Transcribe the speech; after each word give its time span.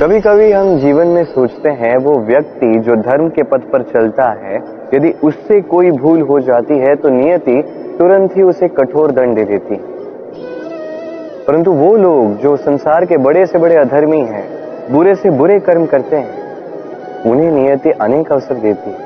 कभी 0.00 0.20
कभी 0.20 0.50
हम 0.52 0.78
जीवन 0.78 1.06
में 1.06 1.24
सोचते 1.24 1.70
हैं, 1.70 1.96
वो 1.96 2.12
व्यक्ति 2.26 2.66
जो 2.80 2.94
धर्म 2.96 3.28
के 3.28 3.42
पथ 3.42 3.62
पर 3.70 3.82
चलता 3.84 4.26
है, 4.42 4.58
यदि 4.94 5.10
उससे 5.24 5.60
कोई 5.70 5.90
भूल 5.92 6.20
हो 6.20 6.38
जाती 6.40 6.78
है 6.78 6.94
तो 6.96 7.08
नियति 7.08 7.62
तुरंत 7.98 8.36
ही 8.36 8.42
उसे 8.42 8.68
कठोर 8.68 9.12
दंड 9.12 9.36
दे 9.36 9.44
देती 9.44 9.78
परंतु 11.46 11.72
वो 11.72 11.90
लोग 11.96 12.36
जो 12.36 12.54
संसार 12.58 13.06
के 13.06 13.16
बड़े 13.18 13.44
से 13.46 13.58
बड़े 13.58 13.76
अधर्मी 13.76 14.20
हैं, 14.20 14.44
बुरे 14.92 15.14
से 15.14 15.30
बुरे 15.32 15.58
कर्म 15.60 15.86
करते 15.86 16.16
हैं, 16.16 17.22
उन्हें 17.24 17.50
नियति 17.52 17.90
अनेक 17.90 18.32
अवसर 18.32 18.60
देती 18.60 18.90
है। 18.90 19.02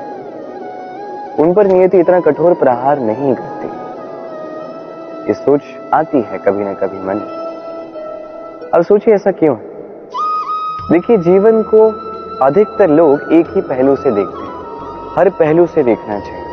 उन 1.39 1.53
पर 1.53 1.67
नियति 1.67 1.99
इतना 1.99 2.19
कठोर 2.21 2.53
प्रहार 2.53 2.99
नहीं 3.01 3.35
करती। 3.35 3.67
ये 5.27 5.33
सोच 5.35 5.75
आती 5.93 6.21
है 6.21 6.37
कभी 6.37 6.63
ना 6.63 6.73
कभी 6.77 7.05
मन 7.07 7.27
अब 8.73 8.83
सोचिए 8.83 9.13
ऐसा 9.13 9.31
क्यों 9.33 9.57
है? 9.57 9.72
देखिए, 10.91 11.17
जीवन 11.17 11.61
को 11.63 11.81
अधिकतर 12.41 12.89
लोग 12.89 13.31
एक 13.31 13.47
ही 13.49 13.61
पहलू 13.61 13.95
से 13.95 14.11
देखते 14.11 14.43
हैं। 14.43 15.15
हर 15.17 15.29
पहलू 15.29 15.67
से 15.67 15.83
देखना 15.83 16.19
चाहिए। 16.19 16.43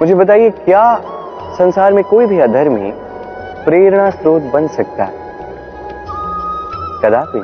मुझे 0.00 0.14
बताइए, 0.14 0.50
क्या 0.50 1.00
संसार 1.58 1.92
में 1.92 2.04
कोई 2.04 2.26
भी 2.26 2.38
अधर्मी 2.40 2.92
प्रेरणा 3.64 4.10
स्रोत 4.10 4.42
बन 4.42 4.68
सकता 4.68 5.04
है? 5.04 5.14
कदापि 7.04 7.42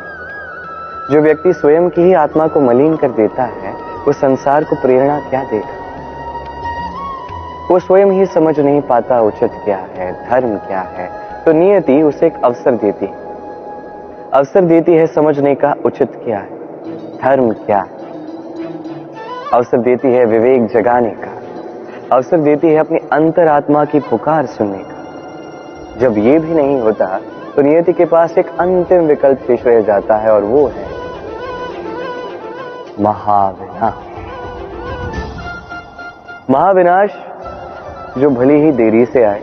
जो 1.15 1.21
व्यक्ति 1.21 1.53
स्वयं 1.53 1.89
की 1.91 2.03
ही 2.03 2.15
आत्मा 2.15 2.47
को 2.47 2.61
मलिन 2.61 2.97
कर 2.97 3.11
देता 3.11 3.43
है, 3.43 3.73
वो 4.07 4.13
संसार 4.13 4.65
को 4.65 4.77
प्रेरणा 4.77 5.21
क्या 5.21 5.45
देगा? 5.45 5.79
वो 7.71 7.79
स्वयं 7.79 8.07
ही 8.07 8.27
समझ 8.27 8.61
नहीं 8.61 8.81
पाता 8.83 9.21
उचित 9.21 9.51
क्या 9.65 9.77
है, 9.77 10.31
धर्म 10.31 10.57
क्या 10.57 10.81
है 10.81 11.11
तो 11.45 11.53
नियति 11.53 12.03
उसे 12.03 12.27
एक 12.27 12.45
अवसर 12.45 12.75
देती 12.75 13.07
है। 13.07 13.30
अवसर 14.33 14.65
देती 14.65 14.93
है 14.93 15.07
समझने 15.07 15.55
का 15.55 15.75
उचित 15.85 16.11
क्या 16.17 16.39
है? 16.39 16.59
धर्म 17.19 17.53
क्या 17.57 17.79
है? 17.79 17.99
अवसर 19.53 19.79
देती 19.79 20.09
है 20.09 20.25
विवेक 20.25 20.67
जगाने 20.67 21.11
का। 21.15 21.31
अवसर 22.17 22.41
देती 22.41 22.69
है 22.69 22.77
अपनी 22.77 22.99
अंतरात्मा 23.13 23.85
की 23.85 24.01
पुकार 24.01 24.47
सुनने 24.49 24.79
का। 24.81 25.99
जब 25.99 26.19
ये 26.19 26.39
भी 26.39 26.55
नहीं 26.55 26.81
होता 26.81 27.07
तो 27.57 27.63
नियति 27.63 27.93
के 27.93 28.05
पास 28.05 28.39
एक 28.39 28.49
अंतिम 28.61 29.07
विकल्प 29.07 29.39
शेष 29.47 29.67
रह 29.67 29.81
जाता 29.81 30.17
है 30.17 30.33
और 30.33 30.45
वो 30.45 30.67
है 30.67 30.87
महाविनाश। 33.01 33.95
महाविनाश 36.51 37.11
जो 38.19 38.31
भली 38.31 38.61
ही 38.61 38.73
देरी 38.73 39.05
से 39.07 39.25
आए, 39.25 39.43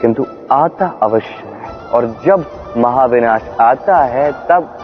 किंतु 0.00 0.26
आता 0.52 0.86
अवश्य 1.02 1.34
है। 1.46 1.90
और 1.90 2.06
जब 2.26 2.44
महाविनाश 2.76 3.48
आता 3.60 3.96
है 3.96 4.30
तब। 4.48 4.76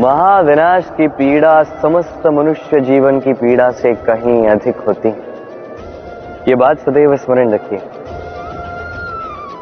महाविनाश 0.00 0.90
की 0.96 1.08
पीड़ा 1.08 1.62
समस्त 1.62 2.26
मनुष्य 2.26 2.80
जीवन 2.80 3.20
की 3.20 3.32
पीड़ा 3.32 3.70
से 3.72 3.94
कहीं 3.94 4.46
अधिक 4.48 4.76
होती। 4.78 5.08
ये 6.48 6.54
बात 6.54 6.78
सदैव 6.78 7.16
स्मरण 7.16 7.50
रखिए। 7.50 7.78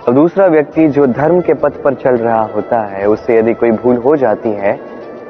और 0.09 0.13
दूसरा 0.13 0.47
व्यक्ति 0.47 0.89
जो 0.89 1.07
धर्म 1.07 1.41
के 1.41 1.55
पथ 1.55 1.83
पर 1.83 1.95
चल 1.95 2.17
रहा 2.17 2.43
होता 2.45 2.81
है, 2.81 3.07
उससे 3.07 3.39
यदि 3.39 3.55
कोई 3.55 3.71
भूल 3.71 3.97
हो 3.97 4.17
जाती 4.17 4.51
है 4.51 4.73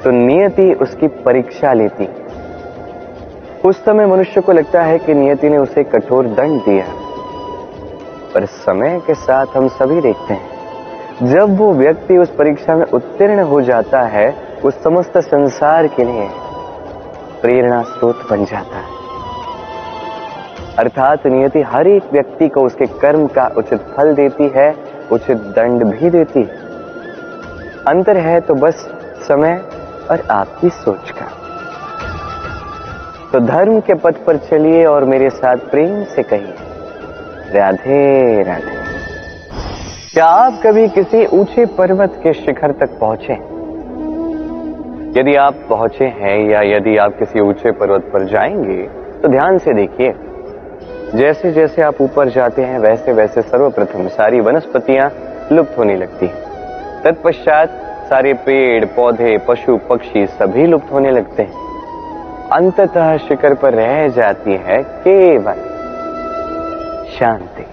तो 0.03 0.11
नियति 0.11 0.73
उसकी 0.73 1.07
परीक्षा 1.07 1.73
लेती। 1.73 2.09
उस 3.65 3.83
समय 3.85 4.05
मनुष्य 4.05 4.41
को 4.41 4.51
लगता 4.51 4.81
है 4.81 4.97
कि 4.99 5.13
नियति 5.13 5.49
ने 5.49 5.57
उसे 5.57 5.83
कठोर 5.83 6.27
दंड 6.27 6.61
दिया। 6.61 6.85
पर 8.35 8.45
समय 8.45 8.99
के 9.07 9.13
साथ 9.13 9.45
हम 9.55 9.67
सभी 9.67 10.01
देखते 10.01 10.33
हैं। 10.33 11.29
जब 11.31 11.57
वो 11.57 11.73
व्यक्ति 11.73 12.17
उस 12.17 12.35
परीक्षा 12.35 12.75
में 12.75 12.85
उत्तीर्ण 12.85 13.39
हो 13.39 13.61
जाता 13.61 14.01
है, 14.01 14.57
उस 14.65 14.83
समस्त 14.83 15.17
संसार 15.17 15.87
के 15.87 16.03
लिए 16.03 16.29
प्रेरणा 17.41 17.81
स्रोत 17.81 18.27
बन 18.29 18.45
जाता 18.45 18.77
है। 18.77 18.93
अर्थात 20.77 21.27
नियति 21.27 21.61
हर 21.61 21.87
एक 21.87 22.03
व्यक्ति 22.13 22.47
को 22.47 22.61
उसके 22.61 22.85
कर्म 22.85 23.27
का 23.27 23.51
उचित 23.57 23.79
फल 23.79 24.13
देती 24.13 24.47
है, 24.55 24.75
उचित 25.11 25.37
दंड 25.37 25.83
भी 25.83 26.09
देती 26.09 26.39
है। 26.39 26.63
अंतर 27.87 28.17
है 28.17 28.39
तो 28.39 28.53
बस 28.53 28.75
समय 29.27 29.61
और 30.11 30.23
आपकी 30.31 30.69
सोच 30.69 31.11
का। 31.11 31.25
तो 33.33 33.39
धर्म 33.39 33.79
के 33.79 33.93
पथ 33.93 34.15
पर 34.25 34.37
चलिए 34.37 34.85
और 34.85 35.05
मेरे 35.05 35.29
साथ 35.29 35.55
प्रेम 35.55 36.03
से 36.03 36.23
कहिए। 36.23 36.74
राधे 37.45 38.43
राधे। 38.43 38.83
क्या 40.13 40.25
आप 40.25 40.59
कभी 40.63 40.87
किसी 40.87 41.25
ऊँचे 41.33 41.65
पर्वत 41.65 42.13
के 42.23 42.33
शिखर 42.33 42.71
तक 42.71 42.97
पहुँचे? 42.99 43.33
यदि 45.19 45.35
आप 45.35 45.55
पहुँचे 45.69 46.05
हैं 46.05 46.37
या 46.49 46.61
यदि 46.67 46.97
आप 46.97 47.17
किसी 47.19 47.39
ऊँचे 47.39 47.71
पर्वत 47.71 48.09
पर 48.13 48.25
जाएँगे 48.25 48.81
तो 49.21 49.27
ध्यान 49.27 49.57
से 49.57 49.73
देखिए। 49.73 50.13
जैसे 51.15 51.51
जैसे 51.51 51.81
आप 51.81 52.01
ऊपर 52.01 52.29
जाते 52.29 52.61
हैं 52.61 52.79
वैसे 52.79 53.13
वैसे 53.13 53.41
सर्वप्रथम 53.41 54.07
सारी 54.07 54.39
वनस्पतियाँ 54.39 55.09
लुप्त 55.51 55.77
होने 55.77 55.95
लगती 55.95 56.25
हैं। 56.25 57.03
तत्पश्चात 57.03 57.69
सारे 58.09 58.33
पेड़, 58.33 58.85
पौधे, 58.85 59.37
पशु, 59.37 59.77
पक्षी 59.89 60.25
सभी 60.27 60.65
लुप्त 60.67 60.91
होने 60.91 61.11
लगते 61.11 61.43
हैं। 61.43 61.63
अंततः 62.49 63.17
शिखर 63.17 63.53
पर 63.53 63.73
रह 63.73 64.07
जाती 64.07 64.55
है 64.65 64.81
केवल। 64.83 65.74
शांति, 67.19 67.65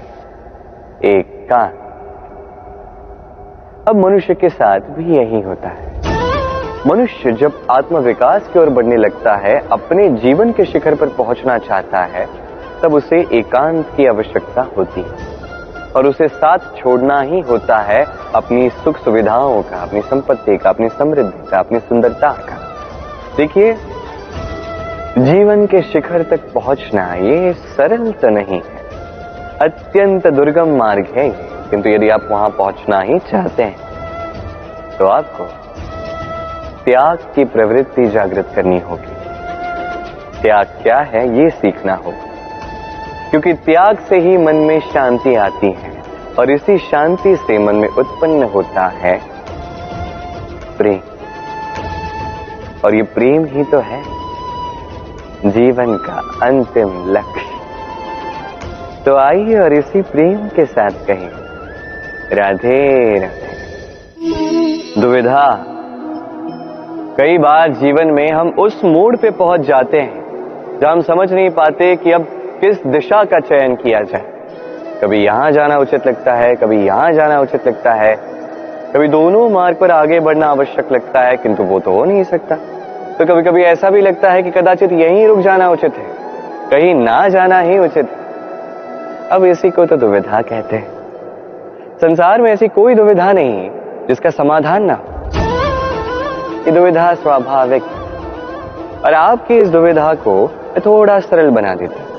एकांत। 1.08 1.78
अब 3.88 3.96
मनुष्य 3.96 4.34
के 4.34 4.48
साथ 4.48 4.80
भी 4.80 5.16
यही 5.16 5.40
होता 5.40 5.68
है। 5.68 6.02
मनुष्य 6.86 7.32
जब 7.32 7.66
आत्म 7.70 7.98
विकास 7.98 8.48
की 8.48 8.58
ओर 8.58 8.70
बढ़ने 8.70 8.96
लगता 8.96 9.34
है, 9.34 9.68
अपने 9.72 10.08
जीवन 10.08 10.52
के 10.52 10.64
शिखर 10.64 10.94
पर 10.94 11.08
पहुँचना 11.08 11.58
चाहता 11.58 11.98
है, 11.98 12.26
तब 12.82 12.94
उसे 12.94 13.26
एकांत 13.32 13.86
की 13.96 14.06
आवश्यकता 14.06 14.66
होती 14.76 15.00
है। 15.02 15.32
और 15.96 16.06
उसे 16.06 16.28
साथ 16.28 16.58
छोड़ना 16.76 17.20
ही 17.20 17.40
होता 17.40 17.78
है 17.78 18.06
अपनी 18.34 18.70
सुख 18.70 18.96
सुविधाओं 18.96 19.62
का, 19.62 19.76
अपनी 19.76 20.00
संपत्ति 20.00 20.56
का, 20.56 20.70
अपनी 20.70 20.88
समृद्धि 20.88 21.50
का, 21.50 21.58
अपनी 21.58 21.78
सुंदरता 21.78 22.32
का। 22.32 22.68
देखिए, 23.36 23.76
जीवन 25.18 25.66
के 25.66 25.82
शिखर 25.82 26.22
तक 26.22 26.52
पहुँचना, 26.52 27.14
ये 27.14 27.52
सरल 27.52 28.12
तो 28.12 28.28
नहीं। 28.28 28.60
अत्यंत 29.62 30.26
दुर्गम 30.26 30.76
मार्ग 30.76 31.06
है 31.16 31.28
किंतु 31.70 31.88
यदि 31.88 32.08
आप 32.08 32.26
वहाँ 32.30 32.48
पहुँचना 32.50 33.00
ही 33.00 33.18
चाहते 33.30 33.62
हैं 33.62 34.96
तो 34.98 35.06
आपको 35.06 35.44
त्याग 36.84 37.18
की 37.34 37.44
प्रवृत्ति 37.44 38.06
जागृत 38.06 38.48
करनी 38.56 38.78
होगी। 38.80 39.14
त्याग 40.42 40.66
क्या 40.82 40.98
है, 41.04 41.22
ये 41.38 41.50
सीखना 41.50 41.94
होगा। 41.94 43.30
क्योंकि 43.30 43.52
त्याग 43.60 43.98
से 43.98 44.18
ही 44.18 44.36
मन 44.36 44.56
में 44.56 44.78
शांति 44.92 45.34
आती 45.36 45.70
है, 45.72 45.92
और 46.38 46.50
इसी 46.50 46.78
शांति 46.80 47.36
से 47.36 47.58
मन 47.58 47.76
में 47.76 47.88
उत्पन्न 47.88 48.42
होता 48.44 48.86
है 48.96 49.14
प्रेम। 50.78 51.00
और 52.84 52.94
ये 52.94 53.02
प्रेम 53.14 53.44
ही 53.44 53.64
तो 53.64 53.80
है, 53.82 54.02
जीवन 55.46 55.96
का 55.98 56.20
अंतिम 56.42 57.04
लक्ष्य। 57.08 57.51
तो 59.06 59.14
आइए 59.16 59.58
और 59.58 59.72
इसी 59.72 60.00
प्रेम 60.02 60.48
के 60.48 60.64
साथ 60.66 61.06
कहें, 61.06 61.28
राधे 62.32 63.18
राधे। 63.18 63.50
दुविधा, 65.00 65.46
कई 67.18 67.38
बार 67.38 67.72
जीवन 67.74 68.10
में 68.10 68.30
हम 68.30 68.48
उस 68.58 68.84
मोड़ 68.84 69.16
पे 69.16 69.30
पहुँच 69.32 69.60
जाते 69.60 70.00
हैं 70.00 70.78
जब 70.80 70.86
हम 70.86 71.00
समझ 71.02 71.32
नहीं 71.32 71.50
पाते 71.50 71.94
कि 71.96 72.12
अब 72.12 72.26
किस 72.60 72.86
दिशा 72.86 73.24
का 73.24 73.40
चयन 73.40 73.74
किया 73.76 74.00
जाए। 74.02 75.00
कभी 75.02 75.24
यहाँ 75.24 75.50
जाना 75.52 75.78
उचित 75.78 76.06
लगता 76.06 76.34
है, 76.34 76.54
कभी 76.56 76.84
यहाँ 76.86 77.12
जाना 77.12 77.40
उचित 77.40 77.66
लगता 77.66 77.92
है। 77.94 78.14
कभी 78.94 79.08
दोनों 79.08 79.48
मार्ग 79.50 79.76
पर 79.76 79.90
आगे 79.90 80.20
बढ़ना 80.20 80.46
आवश्यक 80.48 80.92
लगता 80.92 81.20
है, 81.20 81.36
किंतु 81.36 81.62
वो 81.64 81.80
तो 81.80 81.92
हो 81.92 82.04
नहीं 82.04 82.24
सकता। 82.24 82.56
तो 83.18 83.26
कभी 83.26 83.42
कभी 83.42 83.62
ऐसा 83.64 83.90
भी 83.90 84.00
लगता 84.00 84.30
है 84.30 84.42
कि 84.42 84.50
कदाचित 84.50 84.92
यहीं 84.94 85.26
रुक 85.26 85.38
जाना 85.40 85.70
उचित 85.70 85.94
है, 85.94 86.06
कहीं 86.70 86.94
ना 86.94 87.28
जाना 87.28 87.60
ही 87.60 87.78
उचित 87.78 88.04
है। 88.06 88.21
अब 89.32 89.44
इसी 89.44 89.70
को 89.70 89.84
तो 89.86 89.96
दुविधा 89.96 90.40
कहते 90.42 90.76
हैं। 90.76 91.98
संसार 91.98 92.42
में 92.42 92.50
ऐसी 92.50 92.68
कोई 92.68 92.94
दुविधा 92.94 93.32
नहीं 93.32 93.70
जिसका 94.08 94.30
समाधान 94.30 94.84
ना 94.84 94.98
ये 96.66 96.72
दुविधा 96.72 97.14
स्वाभाविक 97.14 97.82
और 99.04 99.14
आपकी 99.14 99.58
इस 99.58 99.68
दुविधा 99.68 100.12
को 100.14 100.34
थोड़ा 100.86 101.18
सरल 101.20 101.50
बना 101.50 101.74
देते 101.74 102.10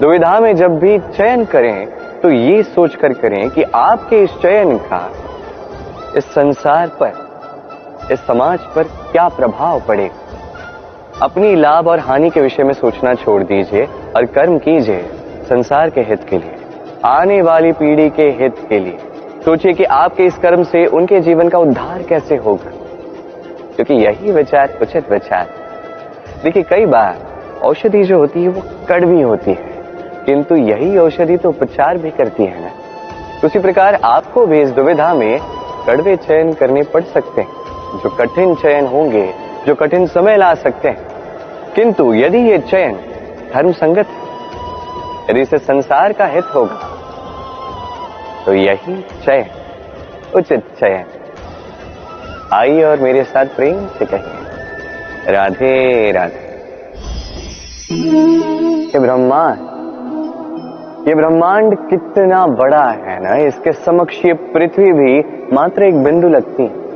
दुविधा 0.00 0.38
में 0.40 0.54
जब 0.56 0.78
भी 0.78 0.98
चयन 0.98 1.44
करें 1.44 1.86
तो 2.20 2.30
ये 2.30 2.62
सोचकर 2.62 3.12
करें 3.12 3.50
कि 3.50 3.62
आपके 3.62 4.22
इस 4.22 4.30
चयन 4.42 4.76
का, 4.78 5.10
इस 6.16 6.24
संसार 6.24 6.88
पर, 7.02 7.12
इस 8.12 8.26
समाज 8.26 8.58
पर 8.76 8.84
क्या 9.12 9.28
प्रभाव 9.28 9.82
पड़ेगा? 9.88 10.14
अपनी 11.22 11.54
लाभ 11.56 11.88
और 11.88 11.98
हानि 11.98 12.30
के 12.30 12.40
विषय 12.40 12.64
में 12.64 12.74
सोचना 12.74 13.14
छोड़ 13.14 13.42
दीजिए 13.42 13.88
और 14.16 14.26
कर्म 14.26 14.58
कीजिए। 14.58 15.04
संसार 15.48 15.90
के 15.90 16.00
हित 16.00 16.24
के 16.24 16.38
लिए, 16.38 16.54
आने 17.04 17.42
वाली 17.42 17.72
पीढ़ी 17.72 18.10
के 18.10 18.30
हित 18.30 18.54
के 18.68 18.78
लिए। 18.78 18.98
सोचिए 19.44 19.72
कि 19.72 19.84
आपके 19.84 20.24
इस 20.24 20.36
कर्म 20.36 20.62
से 20.62 20.86
उनके 20.86 21.20
जीवन 21.20 21.48
का 21.48 21.58
उद्धार 21.58 22.02
कैसे 22.02 22.36
होगा। 22.36 22.70
क्योंकि 23.76 23.94
यही 23.94 24.32
विचार, 24.32 24.78
उचित 24.82 25.12
विचार। 25.12 25.46
देखिए, 26.44 26.62
कई 26.62 26.86
बार 26.86 27.16
औषधि 27.62 28.04
जो 28.04 28.18
होती 28.18 28.42
है, 28.42 28.48
वो 28.48 28.62
कड़वी 28.88 29.22
होती 29.22 29.50
है। 29.50 29.78
किंतु 30.26 30.56
यही 30.56 30.98
औषधि 30.98 31.36
तो 31.36 31.48
उपचार 31.48 31.98
भी 31.98 32.10
करती 32.10 32.44
है 32.44 32.60
ना। 32.60 32.70
उसी 33.44 33.58
प्रकार 33.58 33.98
आपको 34.04 34.46
भी 34.46 34.60
इस 34.60 34.70
दुविधा 34.70 35.14
में 35.14 35.40
कड़वे 35.86 36.16
चयन 36.16 36.52
करने 36.52 36.82
पड़ 36.82 37.02
सकते 37.02 37.40
हैं। 37.40 37.50
जो 38.04 38.10
कठिन 38.10 38.54
चयन 38.54 38.86
होंगे, 38.86 39.34
जो 39.66 39.74
कठिन 39.74 40.06
समय 40.06 40.36
ला 40.36 40.54
सकते 40.54 40.88
हैं। 40.88 40.98
किंतु 41.74 42.14
यदि 42.14 42.38
ये 42.38 42.58
चयन 42.58 42.96
धर्म 43.54 43.72
संगत 43.72 44.06
है 44.06 44.27
यदि 45.30 45.40
इसे 45.40 45.58
संसार 45.58 46.12
का 46.12 46.26
हित 46.26 46.44
होगा। 46.54 46.80
तो 48.46 48.54
यही 48.54 48.94
चयन 49.24 49.46
उचित 50.36 50.62
चयन 50.80 51.04
आइए 52.52 52.82
और 52.84 53.00
मेरे 53.00 53.24
साथ 53.24 53.46
प्रेम 53.56 53.86
से 53.88 54.04
कहिए, 54.04 55.32
राधे 55.32 56.12
राधे। 56.12 56.46
ये 58.88 58.98
ब्रह्मांड 58.98 59.66
ये 61.08 61.14
ब्रह्मांड 61.14 61.76
कितना 61.88 62.46
बड़ा 62.46 62.84
है 62.84 63.18
ना, 63.22 63.36
इसके 63.38 63.72
समक्ष 63.74 64.24
ये 64.24 64.32
पृथ्वी 64.54 64.92
भी 64.92 65.20
मात्र 65.54 65.82
एक 65.82 66.02
बिंदु 66.04 66.28
लगती 66.28 66.62
है। 66.62 66.86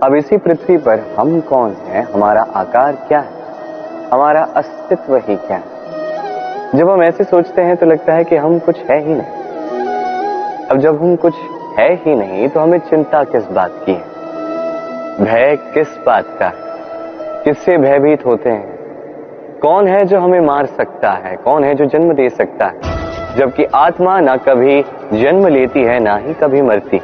अब 0.00 0.14
इसी 0.14 0.36
पृथ्वी 0.36 0.76
पर 0.78 1.00
हम 1.18 1.40
कौन 1.40 1.76
है? 1.84 2.02
हमारा 2.04 2.42
आकार 2.56 2.92
क्या 3.08 3.20
है? 3.20 3.32
हमारा 4.12 4.42
अस्तित्व 4.56 5.16
ही 5.18 5.36
क्या 5.36 5.56
है? 5.56 5.73
जब 6.74 6.90
हम 6.90 7.02
ऐसे 7.02 7.24
सोचते 7.24 7.62
हैं 7.62 7.76
तो 7.76 7.86
लगता 7.86 8.12
है 8.12 8.24
कि 8.24 8.36
हम 8.36 8.58
कुछ 8.58 8.78
है 8.78 9.00
ही 9.00 9.14
नहीं। 9.14 9.44
अब 10.66 10.78
जब 10.78 11.02
हम 11.02 11.16
कुछ 11.16 11.34
है 11.78 11.94
ही 11.94 12.14
नहीं 12.14 12.48
तो 12.48 12.60
हमें 12.60 12.78
चिंता 12.78 13.24
किस 13.24 13.50
बात 13.50 13.70
की 13.88 13.92
है? 13.92 14.02
भय 15.20 15.56
किस 15.56 15.98
बात 16.06 16.36
का 16.38 16.46
है? 16.46 16.52
किससे 17.44 17.78
भयभीत 17.78 18.26
होते 18.26 18.50
हैं? 18.50 18.78
कौन 19.62 19.88
है 19.88 20.04
जो 20.04 20.20
हमें 20.20 20.40
मार 20.40 20.66
सकता 20.66 21.10
है? 21.10 21.36
कौन 21.36 21.64
है 21.64 21.74
जो 21.74 21.84
जन्म 21.84 22.12
दे 22.14 22.28
सकता 22.28 22.66
है? 22.66 22.80
जबकि 23.36 23.64
आत्मा 23.64 24.20
ना 24.20 24.36
कभी 24.36 24.82
जन्म 25.12 25.46
लेती 25.46 25.82
है, 25.82 26.00
ना 26.00 26.16
ही 26.16 26.34
कभी 26.34 26.62
मरती। 26.62 27.00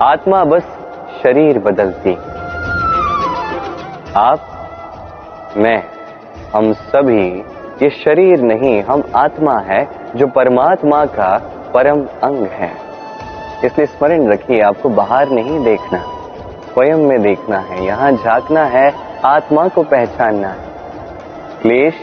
आत्मा 0.00 0.44
बस 0.44 0.62
शरीर 1.22 1.58
बदलती 1.58 2.14
आप, 4.16 4.40
मैं, 5.56 5.82
हम 6.54 6.72
सभी 6.72 7.44
ये 7.72 7.90
शरीर 7.90 8.40
नहीं, 8.40 8.82
हम 8.82 9.02
आत्मा 9.16 9.58
है, 9.58 9.88
जो 10.16 10.26
परमात्मा 10.26 11.04
का 11.04 11.38
परम 11.74 12.06
अंग 12.22 12.46
है। 12.46 12.70
इसलिए 13.64 13.86
स्मरण 13.86 14.28
रखिए, 14.28 14.60
आपको 14.60 14.88
बाहर 14.88 15.28
नहीं 15.28 15.64
देखना, 15.64 15.98
स्वयं 16.72 16.96
में 16.96 17.22
देखना 17.22 17.58
है। 17.58 17.84
यहाँ 17.84 18.12
झांकना 18.12 18.64
है, 18.64 18.94
आत्मा 19.24 19.68
को 19.68 19.82
पहचानना 19.82 20.48
है। 20.48 20.58
क्लेश, 21.62 21.94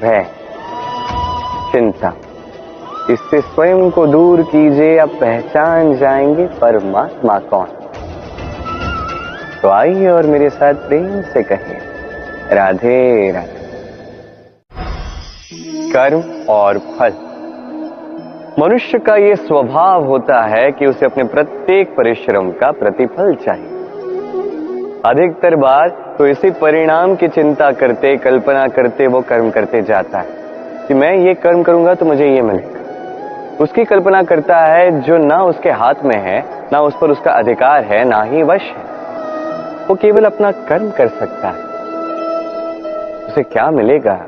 भय, 0.00 0.26
चिंता, 1.72 2.12
इससे 3.10 3.40
स्वयं 3.40 3.90
को 3.90 4.06
दूर 4.06 4.42
कीजिए, 4.42 4.98
आप 4.98 5.08
पहचान 5.08 5.96
जाएँगे 5.96 6.46
परमात्मा 6.46 7.38
कौन। 7.38 7.66
तो 9.62 9.68
आइए 9.68 10.08
और 10.08 10.26
मेरे 10.26 10.50
साथ 10.50 10.74
प्रेम 10.74 11.22
से 11.22 11.42
कहें, 11.42 11.78
राधे 12.52 13.32
राधे। 13.32 13.57
कर्म 15.98 16.46
और 16.48 16.78
फल। 16.78 17.12
मनुष्य 18.58 18.98
का 18.98 19.16
यह 19.16 19.34
स्वभाव 19.34 20.04
होता 20.04 20.40
है 20.42 20.70
कि 20.72 20.86
उसे 20.86 21.06
अपने 21.06 21.24
प्रत्येक 21.24 21.96
परिश्रम 21.96 22.50
का 22.50 22.70
प्रतिफल 22.70 23.34
चाहिए। 23.34 23.66
अधिकतर 25.04 25.56
बार 25.56 26.14
तो 26.18 26.26
इसी 26.26 26.50
परिणाम 26.50 27.14
की 27.14 27.28
चिंता 27.28 27.70
करते, 27.72 28.16
कल्पना 28.16 28.68
करते, 28.68 29.06
वो 29.06 29.20
कर्म 29.20 29.50
करते 29.50 29.82
जाता 29.82 30.18
है 30.18 30.26
कि 30.88 30.94
मैं 30.94 31.14
ये 31.16 31.34
कर्म 31.34 31.62
करूँगा 31.62 31.94
तो 31.94 32.06
मुझे 32.06 32.28
ये 32.28 32.42
मिलेगा। 32.42 33.56
उसकी 33.60 33.84
कल्पना 33.84 34.22
करता 34.22 34.58
है 34.58 35.00
जो 35.00 35.16
ना 35.16 35.42
उसके 35.44 35.70
हाथ 35.70 35.94
में 36.04 36.16
है, 36.16 36.44
ना 36.72 36.80
उस 36.80 36.96
पर 37.00 37.10
उसका 37.10 37.32
अधिकार 37.32 37.84
है, 37.84 38.04
ना 38.04 38.22
ही 38.22 38.42
वश 38.42 38.62
है। 38.62 38.86
वो 39.88 39.94
केवल 39.94 40.24
अपना 40.24 40.50
कर्म 40.50 40.90
कर 40.90 41.08
सकता 41.08 41.48
है। 41.48 41.62
उसे 43.26 43.42
क्या 43.42 43.70
मिलेगा? 43.70 44.20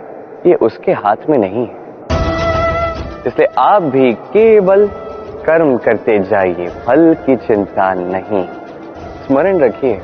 ये 0.46 0.54
उसके 0.56 0.92
हाथ 0.94 1.28
में 1.30 1.36
नहीं 1.38 1.66
है। 1.66 1.78
इसलिए 3.26 3.48
आप 3.58 3.82
भी 3.84 4.12
केवल 4.12 4.86
कर्म 5.46 5.76
करते 5.76 6.18
जाइए, 6.20 6.66
फल 6.86 7.14
की 7.16 7.36
चिंता 7.36 7.92
नहीं। 7.94 8.44
स्मरण 9.26 9.58
रखिए, 9.58 10.00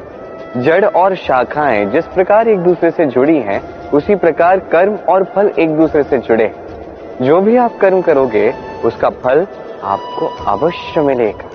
जड़ 0.56 0.85
और 0.85 1.15
शाखाएँ 1.17 1.85
जिस 1.87 2.06
प्रकार 2.06 2.49
एक 2.49 2.59
दूसरे 2.59 2.91
से 2.91 3.06
जुड़ी 3.06 3.38
हैं, 3.38 3.61
उसी 3.91 4.15
प्रकार 4.17 4.59
कर्म 4.73 4.97
और 5.09 5.25
फल 5.35 5.50
एक 5.59 5.77
दूसरे 5.77 6.03
से 6.03 6.19
जुड़े 6.19 6.53
जो 7.23 7.41
भी 7.41 7.56
आप 7.56 7.79
कर्म 7.81 8.00
करोगे, 8.03 8.53
उसका 8.85 9.11
फल 9.17 9.47
आपको 9.85 10.27
अवश्य 10.47 11.00
मिलेगा। 11.00 11.50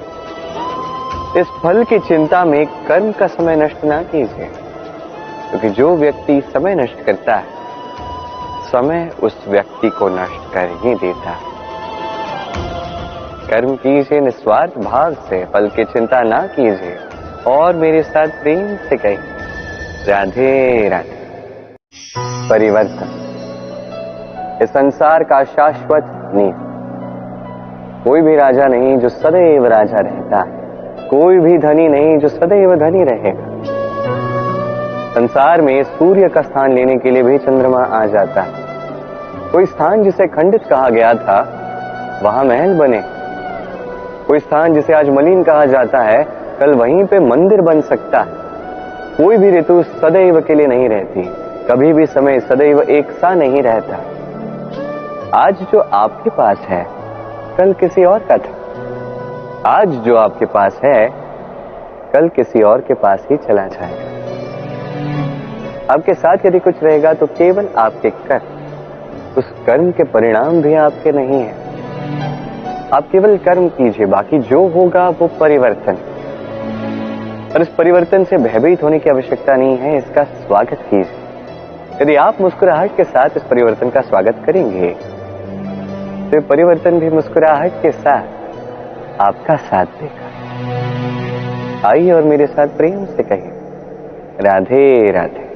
इस 1.40 1.48
फल 1.64 1.84
की 1.84 2.00
चिंता 2.00 2.44
में 2.46 2.66
कर्म 2.88 3.12
का 3.12 3.28
समय 3.30 3.56
नष्ट 3.56 3.84
ना 3.86 4.02
कीजिए, 4.04 4.46
क्योंकि 5.50 5.68
तो 5.70 5.74
जो 5.76 5.96
व्यक्ति 5.96 6.42
समय 6.54 6.76
नष्ट 6.76 7.06
करता 7.06 7.36
है 7.36 7.60
समय 8.72 9.12
उस 9.24 9.46
व्यक्ति 9.48 9.90
को 9.90 10.10
नष्ट 10.10 10.54
कर 10.54 10.68
ही 10.82 10.96
देता। 10.96 11.38
कर्म 13.50 13.76
कीजिए, 13.76 14.22
निस्वार्थ 14.22 14.78
भाव 14.78 15.14
से, 15.14 15.46
फल 15.46 15.68
की 15.68 15.84
चिंता 15.84 16.22
ना 16.22 16.40
कीजिए। 16.40 16.98
और 17.48 17.76
मेरे 17.76 18.04
साथ 18.04 18.28
प्रेम 18.28 18.76
से 18.76 18.98
कही 18.98 19.18
राधे 20.08 20.90
राधे। 20.90 21.22
परिवर्तन। 22.50 23.18
इस 24.62 24.70
संसार 24.70 25.24
का 25.24 25.44
शाश्वत 25.44 26.32
नियम 26.36 26.52
कोई 28.04 28.22
भी 28.22 28.36
राजा 28.36 28.68
नहीं 28.68 28.98
जो 28.98 29.10
सदैव 29.10 29.66
राजा 29.66 29.98
रहता। 29.98 30.38
है 30.38 30.62
कोई 31.08 31.40
भी 31.40 31.58
धनी 31.58 31.88
नहीं 31.88 32.18
जो 32.18 32.28
सदैव 32.28 32.76
धनी 32.76 33.04
रहेगा। 33.04 33.52
संसार 35.14 35.62
में 35.62 35.84
सूर्य 35.84 36.30
का 36.30 36.42
स्थान 36.42 36.74
लेने 36.74 36.98
के 36.98 37.12
लिए 37.12 37.24
भी 37.24 37.38
चंद्रमा 37.38 37.84
आ 37.84 38.06
जाता। 38.06 38.42
है 38.42 38.61
कोई 39.52 39.66
स्थान 39.66 40.04
जिसे 40.04 40.28
खंडित 40.28 40.62
कहा 40.64 40.90
गया 40.90 41.14
था, 41.14 41.40
वहाँ 42.24 42.44
महल 42.44 42.74
बने। 42.74 43.02
कोई 44.28 44.40
स्थान 44.40 44.74
जिसे 44.74 44.94
आज 44.94 45.10
मलिन 45.10 45.44
कहा 45.44 45.66
जाता 45.66 46.00
है, 46.00 46.24
कल 46.60 46.74
वहीं 46.74 47.06
पे 47.06 47.20
मंदिर 47.20 47.62
बन 47.62 47.82
सकता 47.82 48.20
है। 48.20 48.40
कोई 49.18 49.38
भी 49.38 49.50
ऋतु 49.52 49.84
सदैव 49.84 50.40
के 50.42 50.56
लिए 50.56 50.68
नहीं 50.68 50.90
रहती, 50.90 51.24
कभी 51.68 51.94
भी 51.94 52.06
समय 52.06 52.40
सदैव 52.40 52.82
एक 52.82 53.12
सा 53.12 53.34
नहीं 53.34 53.62
रहता। 53.62 53.98
आज 55.38 55.66
जो 55.72 55.80
आपके 55.80 56.30
पास 56.30 56.58
है, 56.60 56.86
कल 57.58 57.74
किसी 57.74 58.04
और 58.04 58.20
का 58.20 58.38
था। 58.38 58.54
आज 59.70 59.90
जो 59.90 60.16
आपके 60.16 60.46
पास 60.46 60.80
है, 60.84 61.10
कल 62.14 62.30
किसी 62.30 62.62
और 62.62 62.82
के 62.82 62.94
पास 62.94 63.28
ही 63.32 63.38
चला 63.38 63.68
जाएगा। 63.68 64.10
आपके 65.94 66.14
साथ 66.14 66.46
यदि 66.46 66.60
कुछ 66.60 66.84
रहेगा 66.84 67.14
तो 67.14 67.26
केवल 67.26 67.68
आपके 67.78 68.10
कर्म 68.10 68.61
उस 69.38 69.52
कर्म 69.68 69.92
के 69.92 70.04
परिणाम 70.04 70.62
भी 70.62 70.74
आपके 70.76 71.12
नहीं 71.12 71.42
है। 71.42 71.54
आप 72.94 73.08
केवल 73.12 73.38
कर्म 73.40 73.68
कीजिए, 73.70 74.06
बाकी 74.06 74.40
जो 74.40 74.68
होगा 74.68 75.08
वो 75.12 75.28
परिवर्तन। 75.40 75.98
और 77.54 77.62
इस 77.62 77.68
परिवर्तन 77.68 78.24
से 78.24 78.38
भयभीत 78.40 78.84
होने 78.84 79.00
की 79.00 79.10
आवश्यकता 79.10 79.56
नहीं 79.56 79.78
है, 79.78 79.98
इसका 79.98 80.24
स्वागत 80.24 80.86
कीजिए। 80.90 82.02
यदि 82.02 82.16
आप 82.16 82.42
मुस्कुराहट 82.42 82.96
के 82.98 83.04
साथ 83.04 83.38
इस 83.38 83.44
परिवर्तन 83.44 83.90
का 83.90 84.02
स्वागत 84.02 84.44
करेंगे 84.46 84.90
तो 86.32 86.42
परिवर्तन 86.42 87.00
भी 87.00 87.10
मुस्कुराहट 87.10 87.82
के 87.82 87.92
साथ 87.92 89.22
आपका 89.22 89.56
साथ 89.56 89.86
देगा। 90.02 91.90
आइए 91.90 92.12
और 92.12 92.24
मेरे 92.24 92.48
साथ 92.48 92.68
प्रेम 92.78 93.06
से 93.08 93.24
कहिए, 93.24 93.52
राधे 94.42 95.12
राधे। 95.12 95.51